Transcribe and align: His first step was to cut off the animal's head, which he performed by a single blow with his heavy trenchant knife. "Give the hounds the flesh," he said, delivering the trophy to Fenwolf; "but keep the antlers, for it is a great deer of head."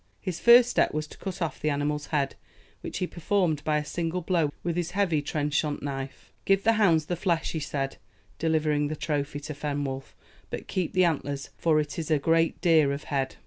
His 0.19 0.39
first 0.39 0.67
step 0.71 0.95
was 0.95 1.05
to 1.05 1.17
cut 1.19 1.43
off 1.43 1.59
the 1.59 1.69
animal's 1.69 2.07
head, 2.07 2.33
which 2.81 2.97
he 2.97 3.05
performed 3.05 3.63
by 3.63 3.77
a 3.77 3.85
single 3.85 4.21
blow 4.21 4.51
with 4.63 4.75
his 4.75 4.89
heavy 4.97 5.21
trenchant 5.21 5.83
knife. 5.83 6.33
"Give 6.43 6.63
the 6.63 6.73
hounds 6.73 7.05
the 7.05 7.15
flesh," 7.15 7.51
he 7.51 7.59
said, 7.59 7.97
delivering 8.39 8.87
the 8.87 8.95
trophy 8.95 9.39
to 9.41 9.53
Fenwolf; 9.53 10.15
"but 10.49 10.67
keep 10.67 10.93
the 10.93 11.05
antlers, 11.05 11.51
for 11.55 11.79
it 11.79 11.99
is 11.99 12.09
a 12.09 12.17
great 12.17 12.59
deer 12.61 12.91
of 12.91 13.03
head." 13.13 13.35